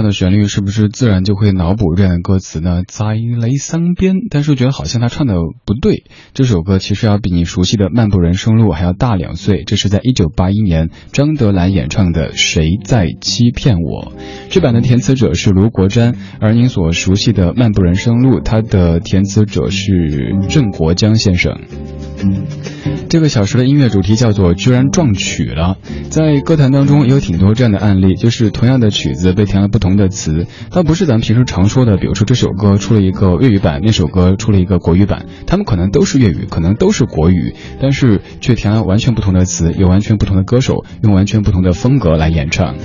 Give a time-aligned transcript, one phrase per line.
[0.00, 2.82] 样的旋律，是不是自然就会脑补这样的歌词呢？
[2.86, 5.34] 在雷桑边，但是我觉得好像他唱的
[5.66, 6.04] 不对。
[6.32, 9.62] 这首歌其实要比你熟悉的《漫步人生路》还要大两岁。
[9.66, 14.12] 这是在一九八一年张德兰演唱的《谁在欺骗我》。
[14.48, 21.60] 这版的填词者是卢国詹，而您所熟悉的《漫步人生路》，它的填词者是郑国江先生。
[23.08, 25.78] 这个小时的音乐主题叫做“居然撞曲了”。
[26.10, 42.76] 在歌坛当中也有挺多这样的案例，就是同样的曲子被填了不同的词，倒不是咱们平时常说的，比如说这首歌出了一个粤语版，那首歌出了一个国语版，他们可能都是粤语，可能都是国语，但是却填了完全不同的词，有完全不同的歌手用完全不同的风格来演唱。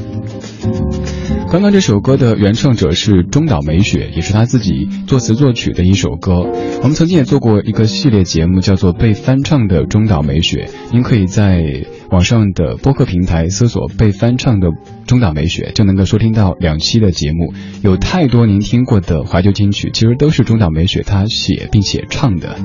[1.56, 6.42] 刚刚这首歌的原唱者是中岛美雪，也是她自己作词作曲的一首歌。
[6.42, 11.86] 我们曾经也做过一个系列节目，叫做《被翻唱的中岛美雪》，您可以在。
[12.16, 14.70] 网上的播客平台搜索被翻唱的
[15.06, 17.54] 中岛美雪，就能够收听到两期的节目。
[17.84, 22.56] 有太多您听过的怀旧金曲，其实都是中岛美雪她写并且唱的。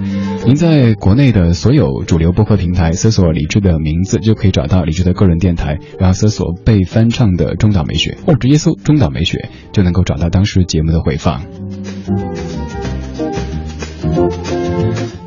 [0.47, 11.43] 您在国内的所有主流播客平台搜索李志的名字，就可以找到李志的个人电台，然后搜索被翻唱的中岛美雪，或者直接搜中岛美雪，就能够找到当时节目的回放。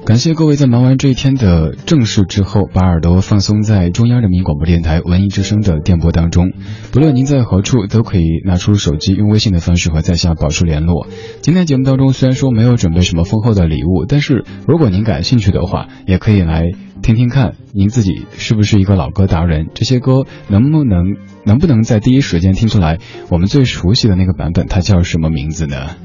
[0.05, 6.51] 感谢各位在忙完这一天的正事之后，把耳朵放松在中央人民广播电台文艺之声的电波当中。
[6.91, 11.07] 不论您在何处，都可以拿出手机，用微信的方式和在下保持联络。
[11.41, 16.69] 今天节目当中虽然说没有准备什么丰厚的礼物，但是如果您感兴趣的话，也可以来。
[17.03, 19.67] 听听看，您自己是不是一个老歌达人？
[19.73, 22.97] 这些歌能不能能不能在第一时间听出来？
[23.29, 25.97] 我们最熟悉的那个版本，它叫什么名字呢？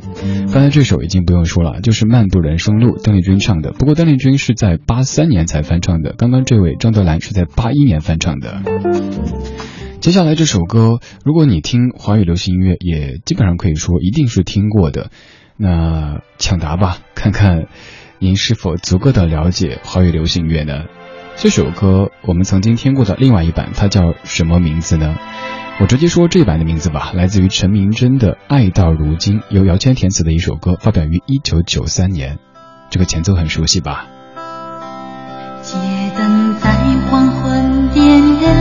[0.53, 3.71] 刚才这首已经不用说了，就是《漫步人生路》，邓丽君唱的。
[3.71, 8.61] 不过邓丽君是在八三年才翻唱的，刚刚这位张德兰是在八一年翻唱的。
[10.01, 15.13] 接下来这首歌，如果你听华语流行音乐，也基本上可以说一定是听过的。
[15.57, 17.69] 那抢答吧，看看。
[18.21, 20.85] 您是否足够的了解华语流行乐呢？
[21.37, 25.17] 这首歌我们曾经听过的另外一版，它叫什么名字呢？
[25.81, 32.41] 我直接说这版的名字吧，来自于陈明真的《爱到如今》，由姚谦填词的一首歌，发表于一九九三年。
[32.91, 34.07] 这个前奏很熟悉吧？
[35.63, 35.77] 街
[36.17, 36.73] 灯在
[37.09, 38.05] 黄昏点
[38.41, 38.53] 亮，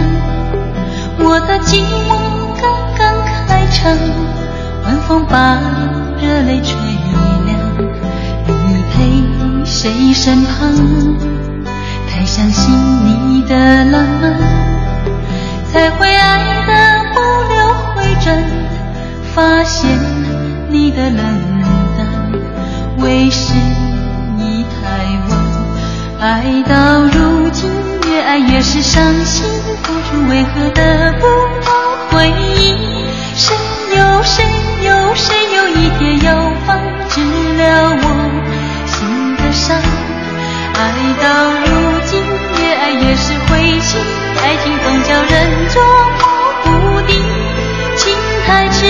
[1.18, 3.98] 我的寂寞刚刚开场，
[4.84, 5.60] 晚风把
[6.22, 6.76] 热泪吹，
[9.80, 10.74] 谁身旁？
[12.10, 12.74] 太相信
[13.06, 14.34] 你的浪漫，
[15.72, 17.20] 才会爱的不
[17.54, 17.56] 留
[17.94, 18.44] 回转。
[19.36, 19.88] 发现
[20.72, 21.18] 你的冷
[21.96, 22.08] 淡，
[22.98, 23.54] 为时
[24.40, 24.80] 已太
[25.30, 25.32] 晚。
[26.22, 27.70] 爱到如今，
[28.10, 29.46] 越爱越是伤心，
[29.84, 31.28] 付出为何得不
[31.64, 31.70] 到
[32.10, 32.76] 回应？
[33.36, 33.56] 谁
[33.96, 34.44] 又谁
[34.82, 36.80] 又谁有一天要放
[37.10, 37.22] 弃
[37.60, 38.57] 了我？
[39.52, 40.80] 伤，爱
[41.22, 41.26] 到
[41.66, 42.24] 如今，
[42.60, 44.00] 越爱越是灰心，
[44.44, 45.84] 爱情总叫人捉
[46.20, 46.22] 摸
[46.64, 47.16] 不定，
[47.96, 48.14] 情
[48.46, 48.86] 太痴，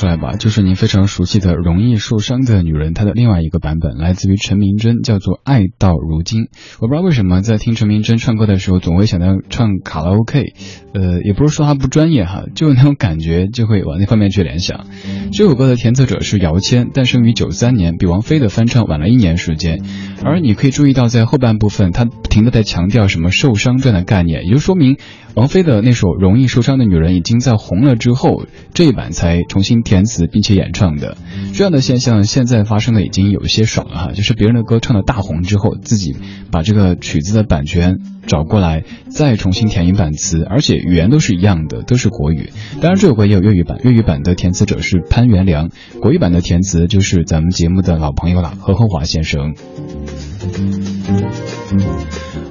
[0.00, 0.32] 出来吧？
[0.32, 6.44] 就是您非常熟悉的《容易受伤的女人》，它的另外一个版本来自于陈明真，叫做《爱到如今》。
[6.80, 10.54] 我不知道为什么在听陈明真唱歌的时候，总会想到唱卡拉 OK。
[10.94, 14.86] 呃，也不是说他不专业哈，就那种感觉就会往那方面去联想。
[15.32, 19.82] 这首歌的填词者是姚谦，诞生于九三年，比王菲的翻唱晚了一年时间。
[20.24, 24.96] 而你可以注意到，在后半部分，他不停的在强调什么受伤这样的概念，也就说明
[25.34, 31.16] 王菲的那首《容易受伤的女人》已经在红了之后，这一版才重新填词并且演唱的。
[31.52, 36.14] 这样的现象现在发生的已经有一些少了哈，就是别人的歌唱的大红之后，自己
[36.52, 42.50] 把这个曲子的版权找过来，再重新填一版词，而且语言都是一样的，都是国语。
[42.80, 45.70] 当然这首歌也有粤语版，粤语版的填词者是潘元良，
[46.00, 49.56] 国语版的填词就是咱们节目的老朋友了，何厚华先生。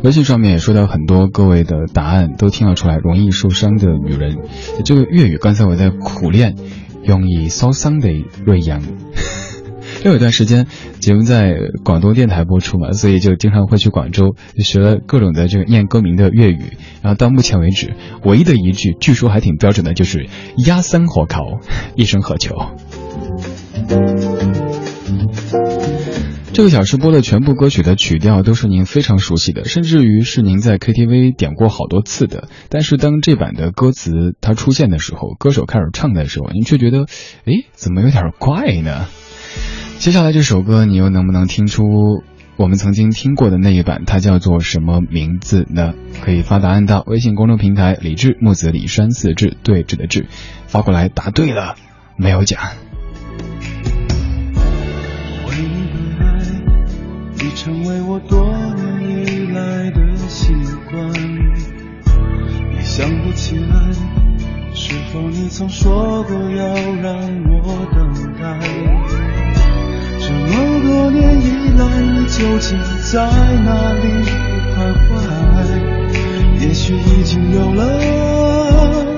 [0.02, 4.38] 微信上面也收到很多各位的答案，都听了出来，容易受伤的女人，
[4.86, 6.56] 这个粤语刚才我在苦练，
[7.06, 8.10] 容易受伤的
[8.46, 8.82] 瑞阳。
[10.06, 10.66] 有一段时间
[11.00, 20.30] 节目在广东电台播出嘛，所以就经常会去广州就学了各种的这个念歌名的粤语，然后到目前为止，唯一的一句据说还挺标准的，就是
[20.66, 21.60] “压三火烤，
[21.96, 22.56] 一生何求”。
[26.52, 32.50] 这个小时播的全部歌曲的曲调都是您非常熟悉的，甚至于是您在 KTV 点过好多次的。
[32.70, 37.06] 但是当这版的歌词它出现的时候，歌手开始唱的时候，您却觉得，
[37.46, 39.08] 哎，怎么有点怪呢？
[40.00, 41.84] 接下来这首歌，你又能不能听出
[42.58, 44.04] 我们曾经听过的那一版？
[44.06, 45.94] 它叫做什么名字呢？
[46.22, 50.28] 可以发答案到微信公众平台“李志木子李山四志对峙的志”，
[50.68, 51.76] 发过来答对了
[52.18, 52.60] 没有奖。
[57.50, 60.54] 已成为我多年以来的习
[60.92, 61.12] 惯。
[62.76, 63.92] 也想不起来，
[64.76, 66.68] 是否你曾说过要
[67.02, 67.12] 让
[67.50, 68.60] 我等待？
[70.20, 70.48] 这么
[70.88, 72.78] 多年以来，你究竟
[73.12, 73.26] 在
[73.66, 74.04] 哪里
[74.76, 74.78] 徘
[75.08, 75.12] 徊？
[76.62, 79.09] 也许已经有了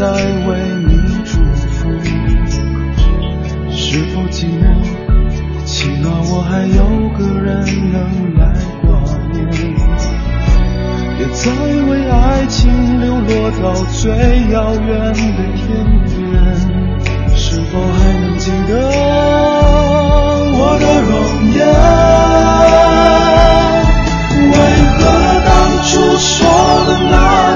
[0.00, 0.56] 在为
[0.88, 0.92] 你
[1.26, 1.36] 祝
[1.68, 1.92] 福。
[3.70, 4.64] 是否寂寞？
[5.66, 6.80] 起码我还有
[7.18, 7.52] 个人
[7.92, 8.00] 能
[8.38, 8.40] 来
[8.80, 8.88] 挂
[9.30, 9.36] 念。
[11.18, 11.52] 别再
[11.86, 12.16] 为爱
[12.46, 13.28] 情流落
[13.60, 14.00] 到最
[14.50, 15.60] 遥远的天
[16.06, 16.16] 边。
[17.36, 18.72] 是否还能记得
[20.56, 21.12] 我的容
[21.52, 21.60] 颜？
[24.48, 24.56] 为
[24.96, 24.98] 何
[25.44, 25.48] 当
[25.84, 26.26] 初说
[26.86, 27.49] 的那？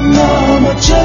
[0.00, 0.96] 那么真，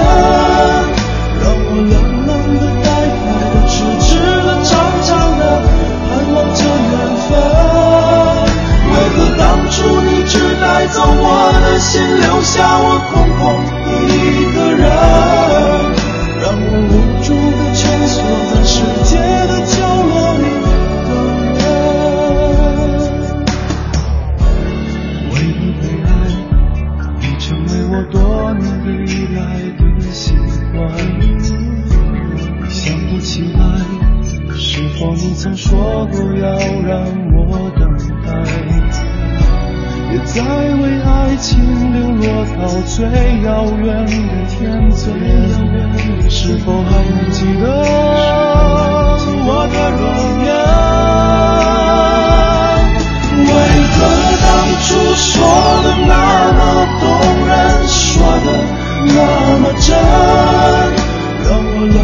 [1.41, 1.93] 让我冷
[2.27, 2.85] 冷的、呆
[3.23, 4.07] 呆的、痴痴
[4.43, 4.71] 的、长
[5.03, 5.41] 长的
[6.07, 6.93] 盼望着缘
[7.27, 7.31] 分。
[8.93, 11.25] 为何当初你只带走我
[11.61, 13.41] 的心，留下我空空
[13.85, 14.15] 的一
[14.53, 14.81] 个人，
[16.41, 16.93] 让我无
[35.23, 36.49] 你曾说过要
[36.85, 36.99] 让
[37.33, 37.81] 我等
[38.25, 38.29] 待？
[40.11, 41.49] 别再为爱情
[41.93, 42.21] 流落
[42.59, 43.05] 到最
[43.41, 43.47] 遥
[43.81, 44.11] 远的
[44.49, 44.59] 天
[44.91, 47.63] 边，是否还能记得
[49.45, 50.03] 我的容
[50.43, 50.51] 颜？
[53.47, 53.51] 为
[53.93, 53.97] 何
[54.43, 54.45] 当
[54.83, 55.31] 初说
[55.83, 56.11] 的那
[56.51, 56.61] 么
[56.99, 57.01] 动
[57.47, 57.51] 人？
[57.87, 58.03] 说
[58.43, 58.47] 的
[59.07, 59.17] 那
[59.59, 59.87] 么真，
[61.45, 61.97] 让我冷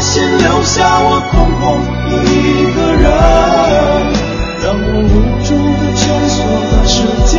[0.00, 1.78] 心，留下我空空
[2.24, 2.26] 一
[2.74, 3.04] 个人，
[4.62, 5.12] 让我无
[5.44, 6.36] 助的蜷缩
[6.70, 7.38] 在世界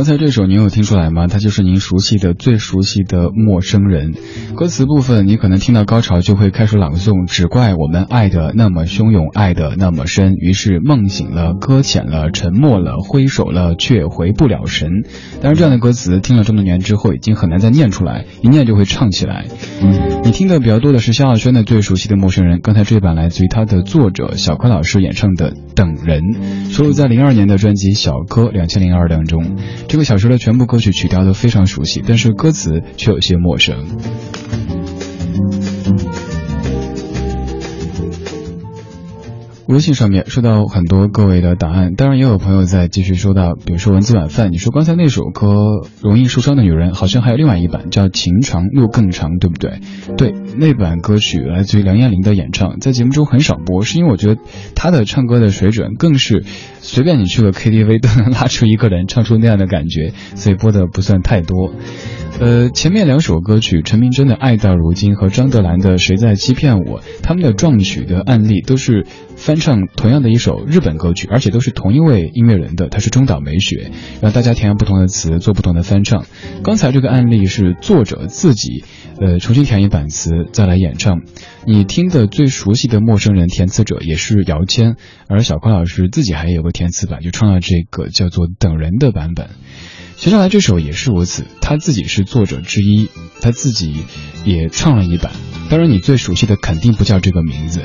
[0.00, 1.26] 刚才这首您有听出来吗？
[1.26, 4.14] 它就是您熟悉的、最熟悉的《陌生人》。
[4.54, 14.88] 歌词部分，你可能听到高潮就会开始朗诵：“只怪我们爱的那么汹涌，爱的那么深，于是梦醒了，搁浅了，沉默了，挥手了，却回不了神。”
[15.42, 19.44] 当然，这样的歌词听了这么多年之后，已经很难再念出来，一念就会唱起来。
[20.24, 26.22] 你听的比较多的是萧亚轩的最熟悉的《陌生人》，刚才这一版来自于他的作者小柯老师演唱的《等人》，
[26.70, 29.58] 收录在零二年的专辑《小柯两千零二》当中。
[29.90, 33.88] 这个小说的全部歌曲曲调都非常熟悉，但是歌词却有些陌生。
[39.70, 45.46] 微信上面收到很多各位的答案，当然也有朋友在继续收到，比如说文字晚饭，你说刚才那首歌
[46.00, 49.80] 《容易受伤的女人》，好像还有另外一版叫《情长路更长》，对不对？
[50.16, 54.40] 对，那版歌曲来自于梁艳玲的演唱，在节目中很少播，是因为我觉得
[54.74, 56.44] 她的唱歌的水准更是
[56.80, 61.72] 随便你去个 KTV 都能拉出一个人唱出那样的感觉，所以播的不算太多。
[62.40, 69.04] 呃，前面两首歌曲，陈明真的《爱到如今》和张德兰的《谁在欺骗我》，他们的撞曲的案例都是
[69.36, 73.90] 翻唱同样的一首日本歌曲，而且都是同一位音乐人的，他是中岛美雪，
[74.22, 76.24] 让大家填上不同的词，做不同的翻唱。
[76.64, 78.84] 刚才这个案例是作者自己，
[79.20, 81.20] 呃，重新填一版词再来演唱。
[81.66, 84.96] 你听的最熟悉的《陌生人》，填词者也是姚谦，
[85.28, 89.50] 而小柯老师自己还有个填词版，就唱了这个叫做《等人》的版本。
[90.20, 93.08] 接下来这首也是如此，他自己是作者之一，
[93.40, 94.04] 他自己
[94.44, 95.32] 也唱了一版。
[95.70, 97.80] 当然，你最熟悉的肯定不叫这个名字。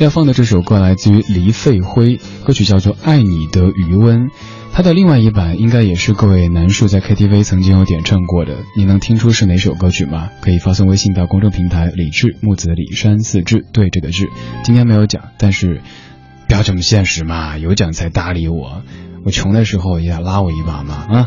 [0.00, 4.22] 要放的这首歌来自于黎费辉，歌曲叫做《爱你的余温》。
[4.72, 10.30] 他的另外一版应该也是各位男士在 KTV 曾经有点唱过的，你能听出是哪首歌曲吗？
[10.40, 14.28] 可以发送微信到公众平台“李志木子李山四志对这个志”。
[14.66, 15.82] 今天没有奖，但是
[16.48, 18.82] 不要这么现实嘛，有奖才搭理我。
[19.24, 21.26] 我穷的时候也要拉我一把嘛啊！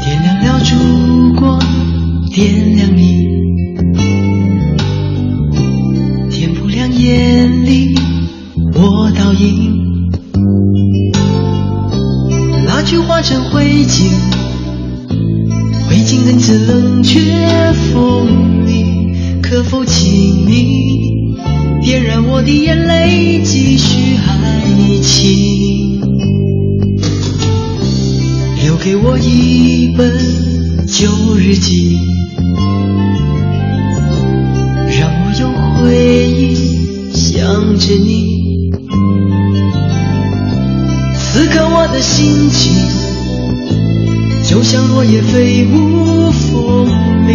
[0.00, 1.58] 点亮了烛光，
[2.32, 3.26] 点亮你，
[6.30, 7.98] 天不亮眼里
[8.72, 10.12] 我倒影，
[12.66, 14.08] 蜡炬化成灰烬，
[15.88, 17.20] 灰烬更似冷却
[17.92, 20.08] 风里，可否请
[20.46, 21.26] 你
[21.82, 25.77] 点燃我的眼泪，继续爱情？
[28.68, 30.12] 留给我一本
[30.86, 31.96] 旧日记，
[35.00, 35.48] 让我有
[35.80, 38.70] 回忆想着你。
[41.16, 42.70] 此刻我的心情，
[44.46, 47.32] 就像落叶飞舞风里，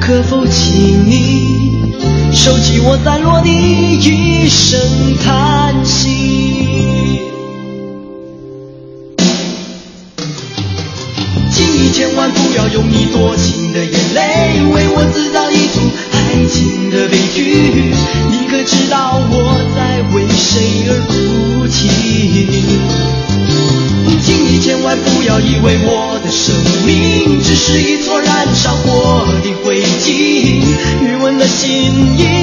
[0.00, 1.46] 可否请你
[2.32, 4.80] 收起我散落的一声
[5.24, 6.45] 叹息？
[25.66, 26.54] 为我的生
[26.86, 30.62] 命只是一撮燃烧过的灰烬，
[31.02, 32.35] 余温的心意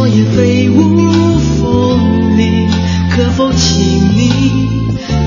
[0.00, 0.80] 落叶飞舞
[1.60, 2.66] 风里，
[3.10, 3.78] 可否请
[4.16, 4.32] 你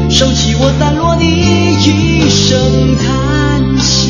[0.09, 4.09] 收起我散落你一声叹息？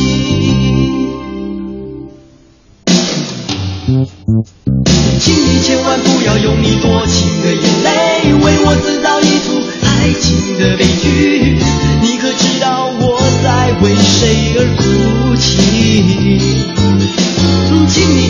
[5.19, 11.57] 请你千万不要用你多情的眼泪为我制造一出爱情的悲剧。
[12.01, 14.81] 你可知道我在为谁而哭
[15.35, 16.82] 泣？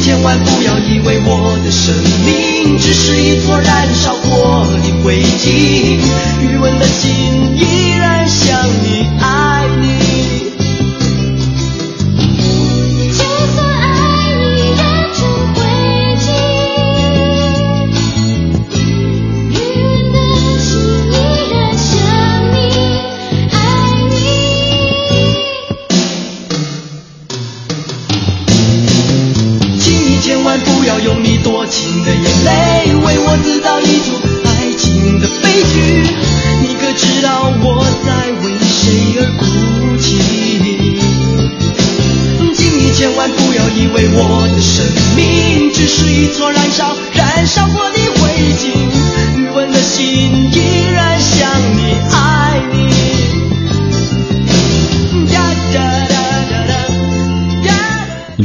[0.03, 5.97] 千万不要以为我的生命只是一撮燃烧过的灰烬，
[6.41, 9.42] 余温的心依然想你，爱。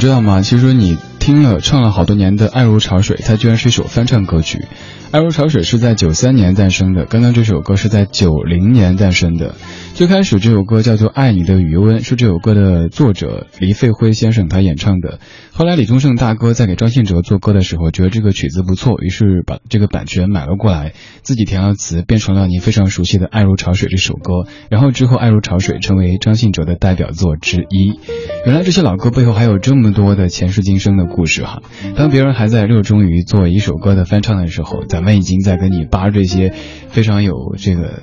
[0.08, 0.40] 知道吗？
[0.40, 4.58] 其实你听了唱了好多年的《爱如潮水》，它居然是一首翻唱歌曲。
[5.10, 9.54] 《爱如潮水》是在九三年诞生的，刚刚这首歌是在九零年诞生的。
[9.94, 15.18] 最开始这首歌叫做《爱你的余温》，是这首歌的作者黎费辉先生他演唱的。
[15.50, 20.92] 后来李宗盛大哥在给张信哲做歌的时候，觉得这个曲子不错，于是把这个版权买了过来，
[21.22, 24.46] 自己填了词，变成了你非常熟悉的《爱如潮水》这首歌。
[24.68, 27.98] 然后之后，《爱如潮水》成为张信哲的代表作之一。
[28.44, 31.62] 原来这些老歌背后还有这么多的前世今生的故事哈。
[31.96, 36.52] 当别人还在热衷于做一首歌的翻唱的时候，在咱们已经在跟你扒这些
[36.88, 38.02] 非常有这个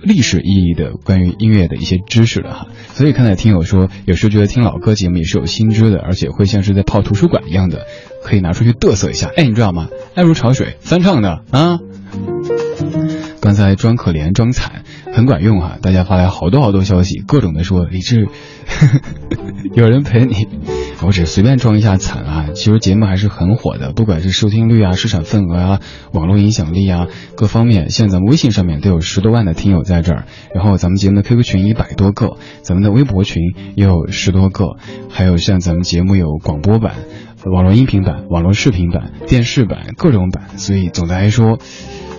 [0.00, 2.68] 历史意义的关于音乐的一些知识了哈。
[2.94, 7.84] 所以看来听友说，有时候觉得听老歌节目也是有新知的，而且会像是在泡图书馆一样的，
[8.22, 9.28] 可以拿出去嘚瑟一下。
[9.36, 9.88] 哎，你知道吗？
[10.14, 11.80] 爱如潮水翻唱的啊。
[13.40, 18.28] 刚才装可怜装惨很管用哈、大家发来好多好多消息，各种的说李志，
[19.74, 20.46] 有人陪你，
[21.02, 22.46] 我只随便装一下惨啊。
[22.54, 25.80] 其实节目还是很火的，不管是收听率啊、市场份额啊、
[26.12, 27.06] 网络影响力啊
[27.36, 33.42] 各方面，现在咱们微信上面都有十多万的听友在这儿，然后咱们节目的 QQ 群一百多个，咱们的微博群
[33.74, 34.76] 也有十多个，
[35.10, 36.94] 还有像咱们节目有广播版。
[37.44, 41.58] 网络音频版、网络视频版、电视版各种版，所以总的来说，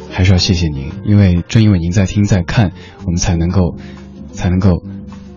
[0.10, 2.72] 还是要谢谢您，因为正因为您在听在看，
[3.04, 3.76] 我们才能够
[4.32, 4.84] 才能够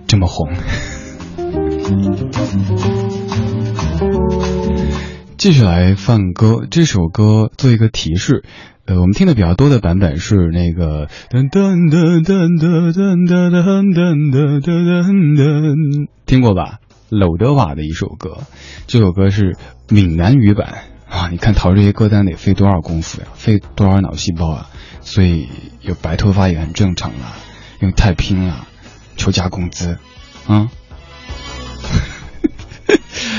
[0.07, 0.49] 这么红。
[5.37, 8.45] 继续来放歌，这首歌做一个提示，
[8.85, 16.79] 呃，我们听的比较多的版本是那个噔噔噔噔噔噔噔噔噔噔噔噔，听过吧？
[17.09, 18.39] 娄德瓦的一首歌，
[18.87, 19.57] 这首歌是
[19.89, 21.29] 闽南语版啊！
[21.31, 24.71] 你看淘这些歌单得费多少功夫呀，费多少脑细胞啊！
[25.01, 25.49] 所以
[25.81, 27.35] 有白头发也很正常啦，
[27.81, 28.67] 因为太拼了，
[29.17, 29.99] 求加工资
[30.47, 30.69] 啊！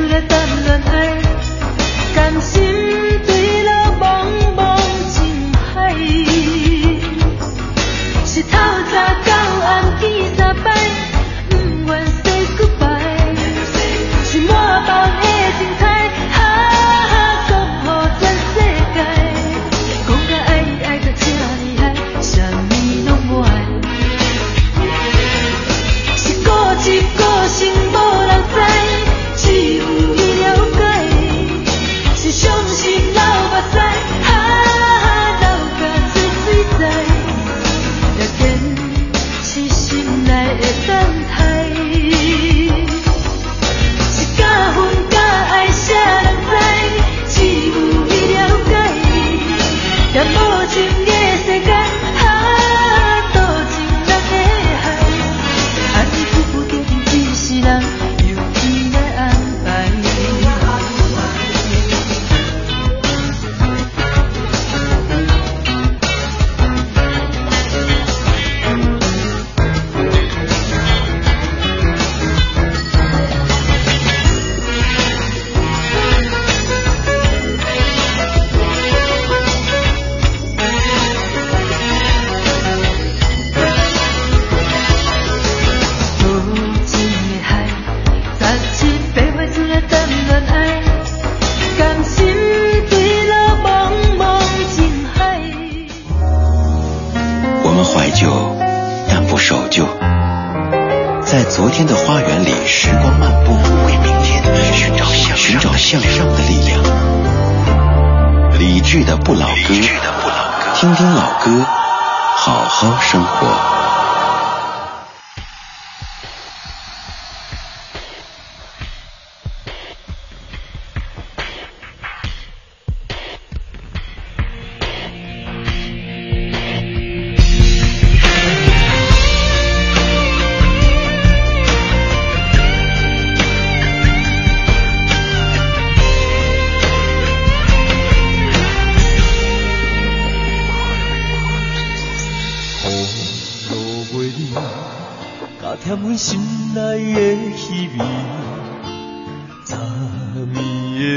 [0.00, 1.20] 出来谈恋爱，
[2.14, 2.79] 甘心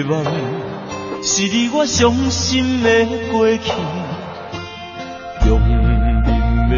[0.03, 0.23] 梦，
[1.23, 3.71] 是你我伤心的过去，
[5.47, 6.29] 用忍的
[6.69, 6.75] 泪，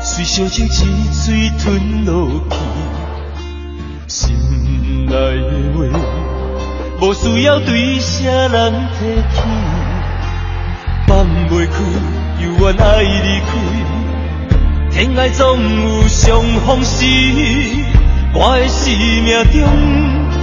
[0.00, 0.68] 随烧酒一
[1.12, 2.56] 嘴吞落去。
[4.06, 5.78] 心内的话，
[7.00, 9.42] 无需要对谁人提起，
[11.06, 11.74] 放袂开，
[12.42, 13.50] 犹原爱离开。
[14.90, 17.04] 天涯总有相逢时，
[18.34, 19.60] 我的生命中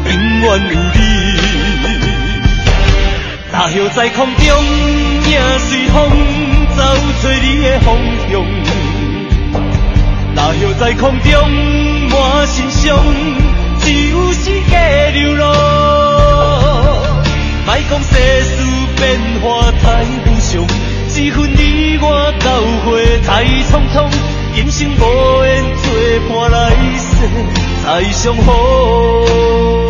[0.06, 1.25] 永远有你。
[3.58, 5.96] 大叶在空中，影随风
[6.76, 6.84] 走，
[7.24, 7.96] 找你的方
[8.30, 8.44] 向。
[10.36, 11.32] 大叶在空中，
[12.10, 13.00] 满心伤，
[13.80, 15.48] 只有世界流浪。
[17.66, 18.14] 莫讲世
[18.44, 18.62] 事
[18.98, 20.62] 变化太无常，
[21.16, 22.92] 一份你我交会
[23.26, 23.96] 太匆匆。
[24.54, 25.86] 今生无缘做
[26.28, 27.08] 伴，来世
[27.86, 29.85] 再相逢。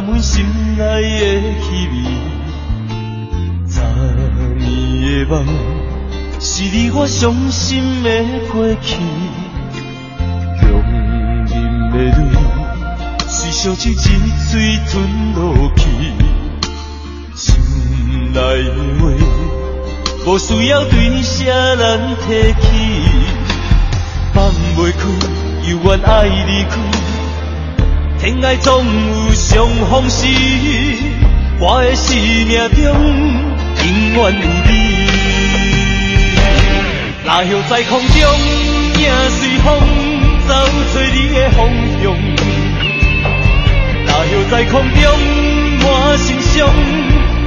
[0.00, 0.44] 阮心
[0.76, 1.24] 内的
[1.62, 1.94] 气味，
[3.66, 3.82] 昨
[4.58, 5.34] 年的梦，
[6.38, 8.10] 是你我伤心的
[8.52, 8.98] 过去。
[10.60, 10.64] 强
[11.46, 11.52] 忍
[11.90, 12.20] 的泪，
[13.26, 13.94] 随烧酒一
[14.50, 15.80] 嘴吞落去。
[17.34, 17.56] 心
[18.32, 18.68] 内的
[19.00, 19.02] 话，
[20.26, 22.64] 无需要对谁人提起，
[24.34, 25.00] 放袂开，
[25.70, 26.76] 犹原爱离开。
[28.26, 30.26] 恋爱总有相逢时，
[31.60, 32.82] 我的生命中
[33.84, 34.70] 永远有你。
[37.24, 38.18] 那叶在空中，
[38.98, 39.64] 影随风
[40.48, 40.52] 走，
[40.92, 41.70] 出你的方
[42.02, 42.04] 向。
[44.06, 45.02] 那叶在空中，
[45.84, 46.68] 满心伤，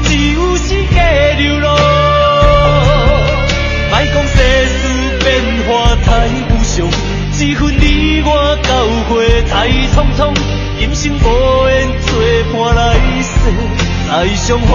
[0.04, 0.96] 只有世界
[1.40, 1.76] 流浪。
[3.92, 4.74] 莫讲世事
[5.26, 5.28] 变
[5.68, 5.68] 化
[6.06, 6.08] 太
[6.48, 6.88] 无常，
[7.38, 7.84] 一份你
[8.24, 8.70] 我交
[9.10, 10.32] 会太匆匆。
[10.80, 12.10] 今生无缘做
[12.54, 12.82] 伴，来
[13.22, 13.30] 世
[14.08, 14.72] 再相逢。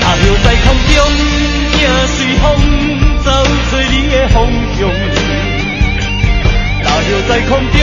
[0.00, 0.96] 大叶在空中，
[1.74, 2.44] 影随风
[3.24, 3.26] 走，
[3.70, 4.36] 找你的方
[4.78, 4.80] 向。
[6.84, 7.82] 大叶在空中，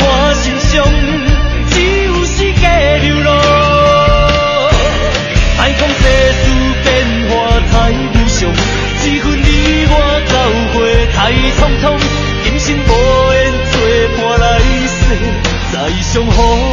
[0.00, 0.84] 满心伤，
[1.70, 2.66] 只有世界
[3.00, 3.30] 流浪。
[5.58, 6.02] 莫讲世
[6.42, 6.44] 事
[6.82, 6.86] 变
[7.30, 7.32] 化
[7.70, 8.50] 太无常，
[9.06, 9.46] 一份你
[9.90, 9.92] 我
[10.26, 10.32] 交
[10.74, 10.76] 会
[11.14, 11.16] 太
[11.54, 11.86] 匆匆。
[12.44, 12.90] 今生无
[16.10, 16.67] 再相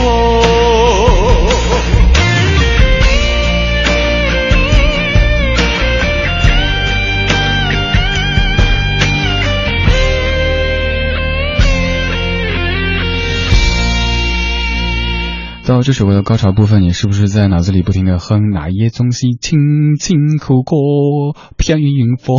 [15.66, 22.38] 到这首歌的高潮部分，你是不是在脑子里不停的哼那夜总是轻轻口过偏云云风？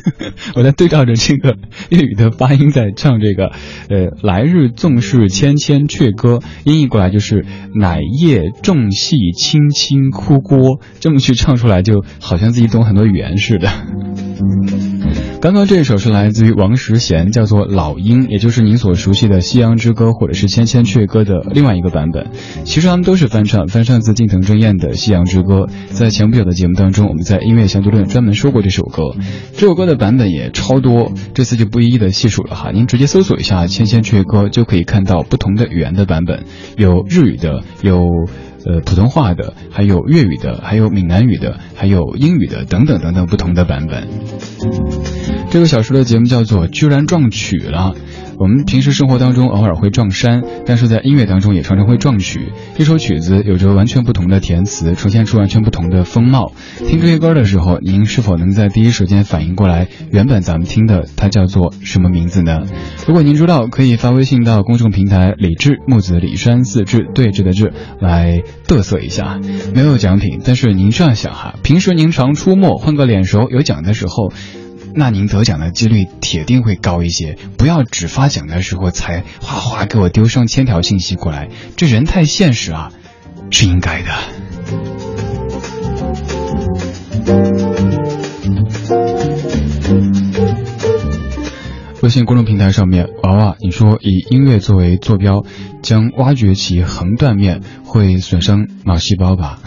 [0.56, 1.58] 我在对照着这个
[1.90, 3.52] 粤语的发音在唱这个，
[3.90, 13.68] 呃，来日纵是千千阙歌，音译过来就是乃夜众戏轻轻哭过，这么去唱出来，就好像自己懂很多语言似的。
[15.42, 22.28] 刚刚这一首是来自于王石贤，叫做《老鹰》，也就是您所熟悉的《夕阳之歌》或者是《千千阙歌》的另外一个版本。
[22.62, 25.66] 其实他们都是翻唱，翻唱自近藤真彦的《夕阳之歌》。
[25.88, 29.02] 在前不久的节目当中，我们在音乐相对论专门说过这首歌。
[29.54, 32.70] 这首歌的版本也超多，这次就不一一的细数了哈。
[32.70, 36.44] 您直接搜索一下《千千阙歌》，就可以看到不同的语言的版本，
[36.76, 38.06] 有日语的，有。
[38.64, 44.06] 呃，普通话的，还有粤语的，还有闽南语的，还有英语的，等等等等不同的版本。
[45.52, 47.92] 这个小说的节目叫做《居然撞曲了》。
[48.38, 52.52] 我们平时生活当中偶尔会撞衫，但是在音乐当中也常常会撞曲。
[52.78, 56.52] 一首曲子有着完全不同的填词，呈现出完全不同的风貌。
[56.78, 62.62] 听这些歌的时候，您是否能在第一时间反应过来，原本咱们听的它叫做什么名字呢？
[63.06, 69.38] 如果您知道，可以发微信到公众平台“李志木子李山四志对峙的志”来嘚瑟一下。
[69.74, 74.32] 没有奖品，但是您这样想哈，平时您常出没，换个脸熟，有奖的时候。
[74.94, 82.92] 那您得奖的几率铁定会高一些，不要只发奖的时候才哗哗给我丢上千条信息过来，这人太现实啊，
[83.50, 84.10] 是应该的。
[92.02, 95.44] 微信公众平台上面，娃娃，你说以音乐作为坐标，
[95.82, 99.60] 将挖掘其横断面会损伤脑细胞吧？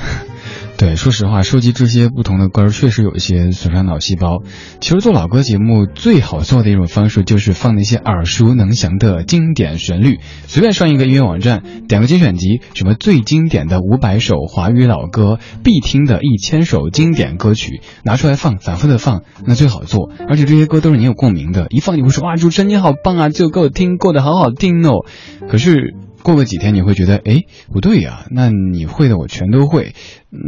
[0.77, 4.43] 对，说实话，收集这些不同的歌确实有一些损伤脑细胞。
[4.81, 20.11] 其实做老歌节目最好做的一种方式就是放那些耳熟能详的经典旋律，随便上一个音乐网站，点个精选集，什么最经典的五百首华语老歌，必听的一千首经典歌曲，拿出来放，反复的放，那最好做。
[20.27, 25.05] 而且这些歌都是你有共鸣的，一放你会说哇，主持人你好棒啊，就给我听过的好好听哦。
[25.47, 25.95] 可是。
[26.25, 29.93] 过个几天你会觉得，哎，不对呀，那你会的我全都会，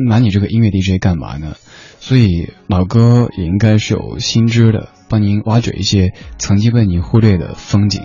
[0.08, 1.54] 拿你这个音乐 DJ 干嘛呢？
[2.00, 8.02] 所以老歌也应该是有新知的，帮您挖掘一些曾经被你忽略的风景。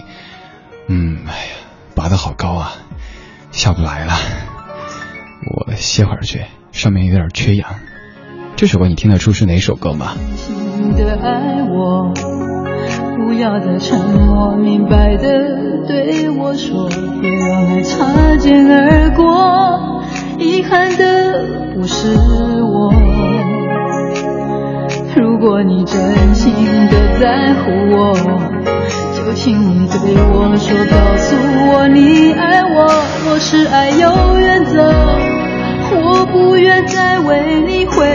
[0.86, 1.52] 嗯，哎呀，
[1.94, 2.74] 拔得好高啊，
[3.52, 4.12] 下不来了，
[5.66, 7.76] 我歇会儿去，上面有点缺氧。
[8.54, 10.14] 这首歌你听得出是哪首歌吗？
[10.94, 12.12] 的爱我
[13.24, 16.88] 不要再沉默，明白的对我说，
[17.20, 20.04] 别让爱擦肩而过。
[20.38, 22.16] 遗憾的不是
[22.62, 22.92] 我。
[25.16, 26.52] 如果你真心
[26.90, 28.14] 的在乎我，
[29.14, 31.36] 就请你对我说，告诉
[31.72, 32.90] 我你爱我。
[33.24, 34.92] 若是爱有原则，
[35.94, 38.14] 我不愿再为你回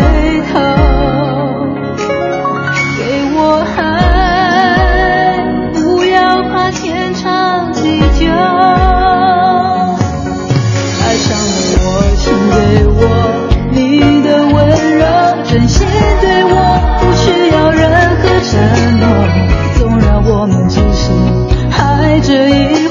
[0.54, 1.27] 头。
[12.68, 13.00] 给我
[13.72, 14.58] 你的温
[14.98, 15.06] 柔，
[15.46, 15.88] 真心
[16.20, 16.52] 对我，
[17.00, 17.82] 不需要任
[18.18, 18.52] 何承
[19.00, 19.04] 诺。
[19.78, 21.10] 纵然我们只是
[21.72, 22.87] 爱这一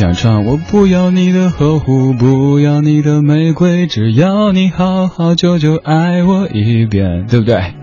[0.00, 7.74] 想唱，我不要你的呵护，不要你的玫瑰，只要你好好久久爱我一遍，对不对？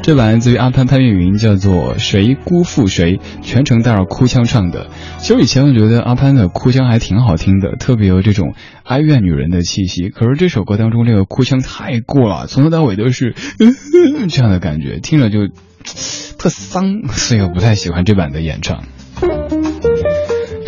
[0.00, 4.86] 这版来自于阿潘潘粤云，叫做《谁辜负谁》，全程带着哭腔唱的。
[5.18, 8.54] 其实以前我觉得阿潘的哭腔还挺好听的，特别有这种
[8.84, 10.08] 哀怨女人的气息。
[10.08, 13.34] 可是这首歌当中这个哭腔太过了，从头到尾都是
[14.30, 15.48] 这样的感觉，听着就
[16.38, 18.84] 特丧，所以我不太喜欢这版的演唱。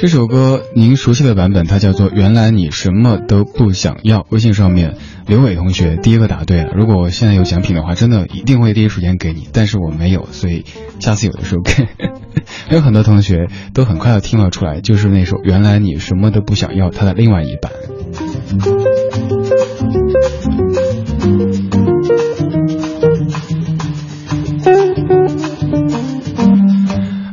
[0.00, 4.20] 这首歌您熟悉的版本，它叫做《原来你什么都不想要》。
[4.30, 4.96] 微信上面
[5.26, 6.72] 刘伟同学第一个答对了。
[6.74, 9.46] 如果我现在有奖品的话，真的一定会第一时间给你。
[9.52, 10.64] 但是我没有，所以
[11.00, 11.86] 下次有的时候给。
[12.66, 17.70] 还 有很多同学都很快要听了出来，就是那首《原来你什么都不想要》它的另外一版。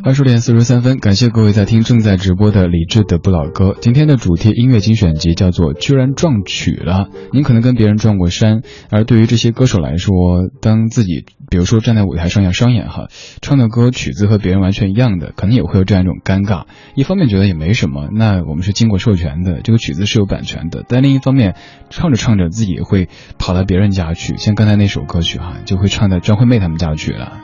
[0.08, 3.76] 二十点四十三分，感谢各位在听正在直播的李志的不老歌。
[3.82, 7.10] 今天的主题音乐精选集叫做《居然撞曲了》。
[7.34, 10.14] 您可能跟别人撞过衫，而对于这些歌手来说，
[10.62, 13.10] 当自己比如说站在舞台上要商演哈，
[13.42, 16.68] 唱的歌曲子和别人完全一样的，可能也会有这样一种尴尬。
[16.96, 20.86] 一方面觉得也没什么，那我们是经过授权的，这个曲子是有版权的。
[20.88, 21.56] 但另一方面，
[21.90, 27.42] 唱着唱着自己会跑到别人家去，像刚才那首歌曲哈，就会唱到张惠妹他们家去了。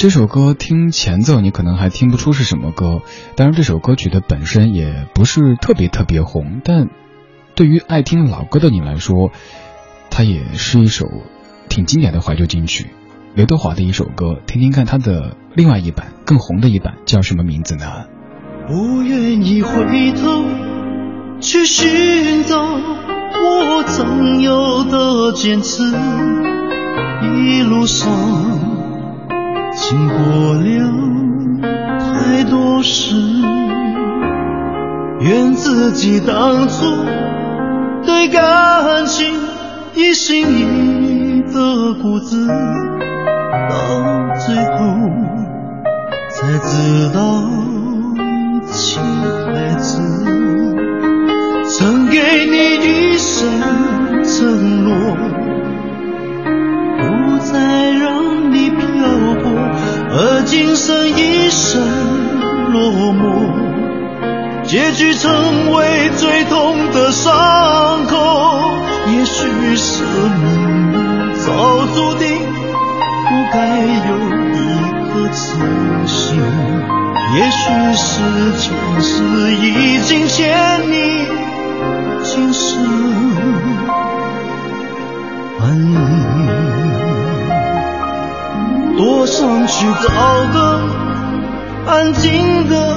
[0.00, 3.02] 这首歌听前奏，你可能还听不出是什么歌。
[3.36, 6.88] 当然，这首歌曲的本身也不是特别特别红，但
[7.54, 9.30] 对于爱听老歌的你来说，
[10.08, 11.06] 它也是一首
[11.68, 12.86] 挺经典的怀旧金曲。
[13.34, 18.06] 刘德华的一首歌，听听看他的另外一版更红的一版叫什么名字呢？
[18.68, 20.44] 不愿意回头
[21.42, 25.82] 去寻找我曾有的坚持，
[27.22, 28.79] 一路上。
[29.72, 30.68] 经过了
[31.98, 33.14] 太多事，
[35.20, 36.84] 愿自己当初
[38.04, 39.26] 对感情
[39.94, 40.60] 一心一
[41.38, 42.54] 意的固执，到
[44.46, 44.78] 最后
[46.30, 47.20] 才知道
[48.66, 50.02] 情孩子
[51.68, 52.54] 曾给你
[52.86, 53.48] 一生
[54.24, 55.16] 承诺，
[56.98, 58.19] 不再让。
[60.12, 61.80] 而今生一生
[62.72, 68.60] 落寞，结局成为最痛的伤口。
[69.06, 73.56] 也许是命运早注定，不该
[74.08, 74.10] 有
[74.50, 74.58] 一
[75.06, 75.38] 颗痴
[76.06, 76.42] 心。
[77.36, 77.60] 也许
[77.96, 78.10] 是
[78.58, 78.66] 前
[79.00, 79.12] 世
[79.52, 80.36] 已经欠
[80.90, 80.92] 你
[82.24, 82.84] 今生
[85.60, 86.69] 还你。
[89.20, 90.08] 我想去找
[90.50, 90.56] 个
[91.86, 92.96] 安静的、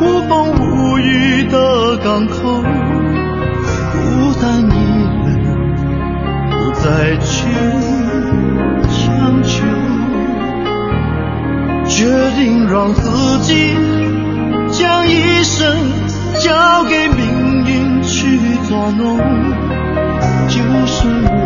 [0.00, 2.60] 无风无雨的港口，
[3.92, 4.74] 孤单一
[5.24, 5.30] 人，
[6.50, 7.46] 不再去
[8.90, 9.06] 强
[9.44, 9.54] 求，
[11.86, 11.94] 决
[12.34, 13.76] 定让自己
[14.72, 15.72] 将一生
[16.40, 19.18] 交给命运去捉弄，
[20.48, 21.38] 就是我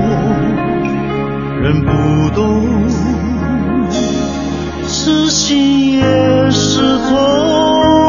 [1.60, 1.90] 人不
[2.34, 3.17] 懂。
[5.08, 8.07] 痴心也是痛。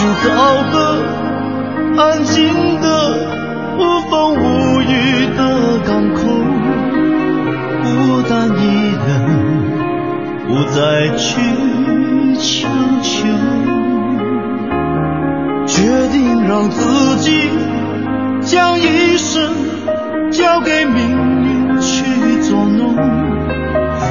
[0.00, 0.32] 是找
[0.72, 0.76] 个
[1.98, 2.86] 安静的
[3.76, 5.38] 无风无雨的
[5.86, 6.20] 港口。
[7.82, 8.60] 孤单一
[8.96, 9.10] 人，
[10.48, 10.80] 不再
[11.18, 11.28] 去
[12.38, 12.70] 强
[13.02, 13.28] 求，
[15.66, 17.50] 决定让自己
[18.40, 19.52] 将一生
[20.30, 20.96] 交给命
[21.42, 22.96] 运去捉弄，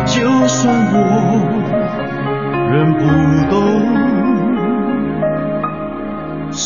[0.06, 0.98] 就算我
[2.76, 3.00] 仍不
[3.50, 4.09] 懂。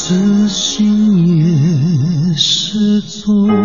[0.06, 3.63] 自信也是错。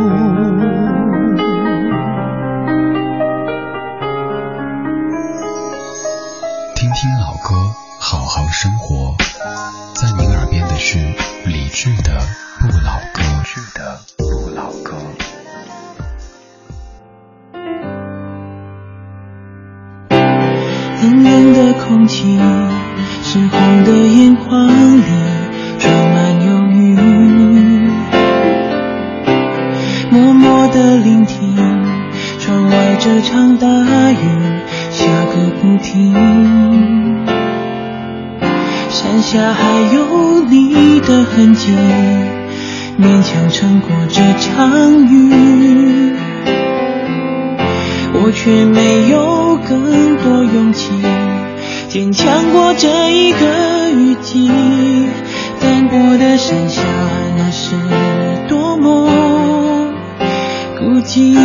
[43.01, 46.15] 勉强撑过这场雨，
[48.15, 50.91] 我却没有更多勇气，
[51.89, 54.51] 坚强过这一个雨季。
[55.61, 56.83] 斑驳的山下，
[57.37, 57.75] 那是
[58.49, 59.11] 多么
[60.79, 61.37] 孤寂。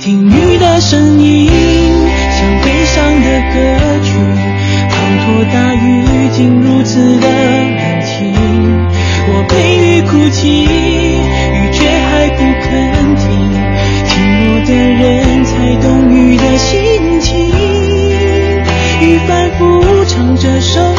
[0.00, 1.48] 听雨的声音，
[2.30, 3.54] 像悲伤的歌
[4.02, 4.10] 曲，
[4.90, 6.01] 滂沱大雨
[6.32, 8.32] 竟如此的冷清。
[9.28, 12.70] 我陪雨哭泣，雨却还不肯
[13.16, 13.22] 停。
[14.08, 17.48] 寂寞的人才懂雨的心情，
[19.00, 20.91] 雨反复唱着首。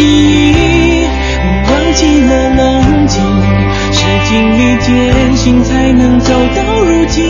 [0.00, 1.06] 忆，
[1.44, 3.22] 我忘记了冷静，
[3.92, 3.98] 是
[4.28, 4.88] 经历艰
[5.36, 7.29] 辛才能走到如今。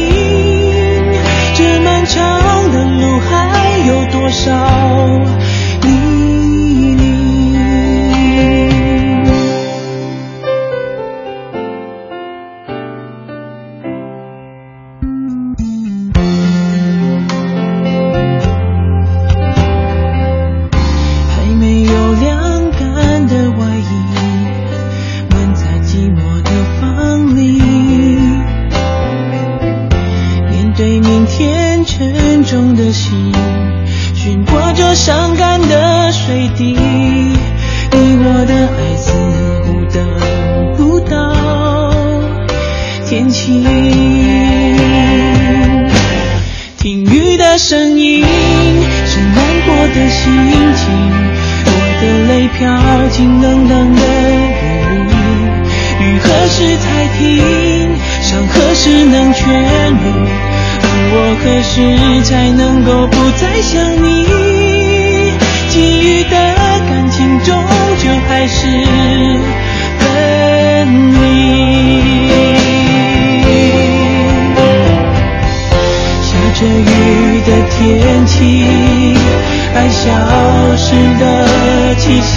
[61.42, 64.26] 何时才能够不再想你？
[65.70, 67.56] 给予的感情终
[68.02, 68.66] 究还是
[69.98, 70.04] 分
[71.14, 71.16] 离。
[76.22, 78.36] 下着雨的天气
[79.74, 79.96] 爱消
[80.76, 81.24] 失的
[81.96, 82.36] 气息。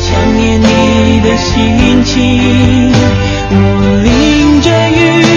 [0.00, 2.14] 想念你的心情
[3.50, 3.54] 我
[4.02, 4.08] 淋
[4.62, 5.29] 着雨。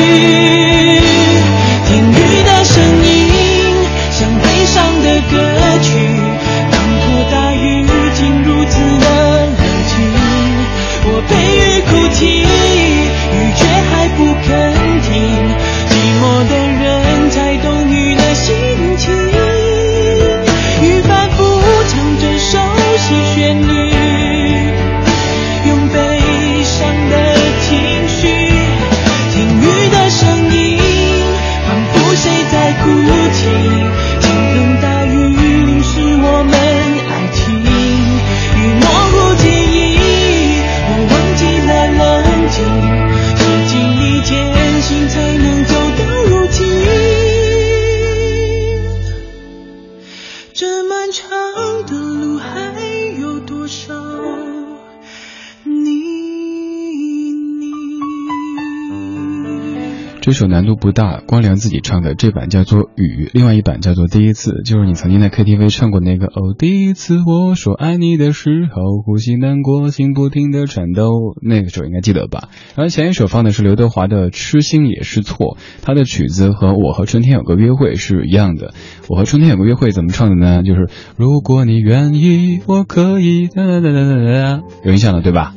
[60.33, 71.11] 首难度不大，光良自己唱的这版叫做《雨》，另外一版叫做《第一次》，就是你曾经在 KTV 唱过那个哦，第一次我说爱你的时候，呼吸难过，心不停的颤抖，
[71.41, 72.49] 那个时候应该记得吧？
[72.75, 78.73] 然后前一首放的是刘德华的《痴心也是错》，他的曲子和我和春天有个约会是一样的。
[79.09, 80.63] 我和春天有个约会怎么唱的呢？
[80.63, 85.53] 就是如果你愿意，我可以哒哒哒哒哒哒，有印象了对吧？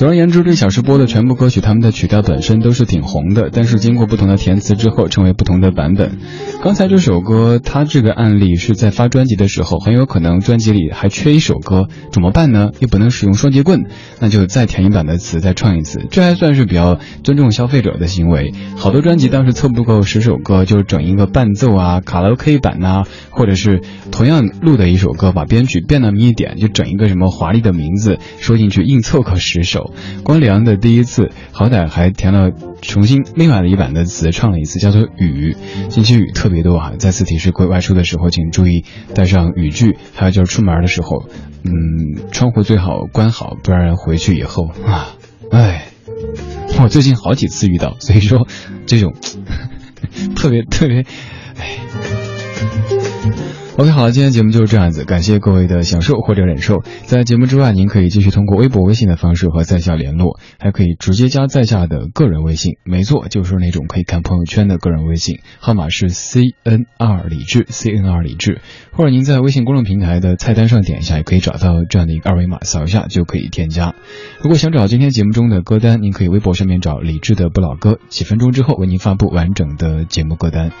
[0.00, 6.16] 总而言之，这小时播的全部歌曲，他们的曲调本身都是挺红的，但是经过不同的填词之后，成为不同的版本。
[6.62, 12.70] 刚才这首歌，它这个案例是在发专辑的时候，很有可能专辑里还缺一首歌，怎么办呢？
[12.78, 13.90] 又不能使用双截棍，
[14.20, 18.54] 那就再填一版的词，再唱一次，这还算是比较尊重消费者的行为。
[18.78, 29.89] 好多专辑当时凑不够十首歌，就整一个伴奏啊、卡拉 OK 版呐，或者是同样录的一首歌，把编曲变那么一点，就整一个什么华丽的名字说进去，硬凑合十首。
[30.22, 32.50] 光良的第一次，好歹还填了
[32.82, 35.56] 重新另外的一版的词，唱了一次，叫做雨。
[35.88, 36.92] 近期雨特别多啊！
[36.98, 38.84] 再次提示各位外出的时候，请注意
[39.14, 41.24] 带上雨具，还有就是出门的时候，
[41.64, 45.16] 嗯，窗户最好关好，不然回去以后啊，
[45.50, 45.88] 哎，
[46.80, 48.46] 我最近好几次遇到，所以说
[48.86, 49.14] 这种
[50.36, 51.04] 特别特别，
[51.58, 52.99] 哎。
[53.76, 56.82] OK，好了，今天节目就是这样子，感谢各位的享受或者忍受。
[57.04, 68.60] 在节目之外，您可以继续通过微博、微信的方式和在下联络，还可以直接加在下的个人微信，没错，就是那种可以看朋友圈的个人微信，号码是 C N R 李智，C N R 李智。
[68.92, 73.94] 或者您在微信公众平台的菜单上点一下，也可以找到这样的一个二维码，扫一下就可以添加。
[74.42, 80.72] 如果想找今天节目中的歌单，您可以微博上面找李智的不老歌，几分钟之后为您发布完整的节目歌单。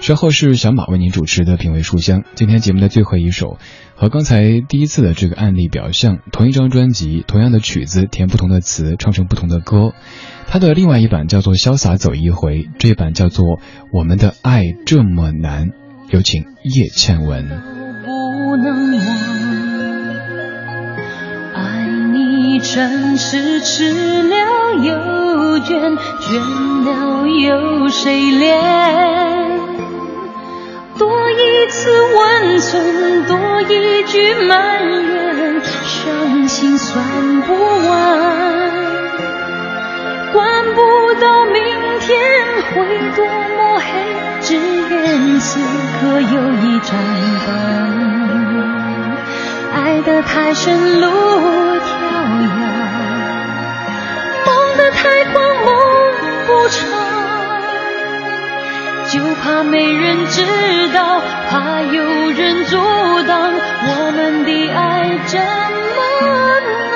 [0.00, 2.24] 稍后是小马为您主持的品味书香。
[2.34, 3.58] 今天节目的最后一首，
[3.94, 9.92] 和刚才第一次的这个案例表象，同一张专辑，同样的曲子，填不同的词，唱成不同的歌。
[10.48, 13.44] 它的另外一版叫做《潇洒走一回》，这一版叫做
[13.92, 15.68] 《我们的爱这么难》。
[16.08, 17.46] 有请叶倩文。
[18.04, 19.04] 不能忘，
[21.54, 24.34] 爱你真是吃了
[24.82, 26.40] 又倦，倦
[26.86, 29.78] 了又谁怜？
[31.00, 37.54] 多一次温存，多一句埋怨，伤心算不
[37.88, 38.70] 完。
[40.30, 41.62] 管不到明
[42.00, 42.20] 天
[42.74, 42.84] 会
[43.16, 43.82] 多么黑，
[44.42, 45.58] 只愿此
[46.02, 46.92] 刻有一盏
[47.46, 47.48] 灯。
[49.72, 51.80] 爱得太深，路迢
[52.44, 52.50] 遥；
[54.44, 55.66] 梦得太狂，梦
[56.46, 56.99] 不长。
[59.12, 60.40] 就怕没人知
[60.94, 62.76] 道，怕有人阻
[63.26, 63.52] 挡
[63.82, 66.89] 我们的爱这么